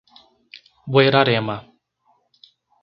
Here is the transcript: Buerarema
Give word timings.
Buerarema 0.87 1.57